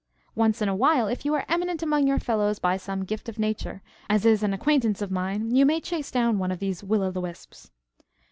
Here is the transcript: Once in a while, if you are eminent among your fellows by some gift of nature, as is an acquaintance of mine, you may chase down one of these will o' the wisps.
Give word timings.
Once 0.33 0.63
in 0.63 0.67
a 0.67 0.75
while, 0.75 1.07
if 1.07 1.25
you 1.25 1.33
are 1.35 1.45
eminent 1.47 1.83
among 1.83 2.07
your 2.07 2.17
fellows 2.17 2.57
by 2.57 2.75
some 2.75 3.05
gift 3.05 3.29
of 3.29 3.37
nature, 3.37 3.83
as 4.09 4.25
is 4.25 4.41
an 4.41 4.51
acquaintance 4.51 4.99
of 4.99 5.11
mine, 5.11 5.53
you 5.55 5.63
may 5.63 5.79
chase 5.79 6.09
down 6.09 6.39
one 6.39 6.49
of 6.51 6.57
these 6.57 6.83
will 6.83 7.03
o' 7.03 7.11
the 7.11 7.21
wisps. 7.21 7.69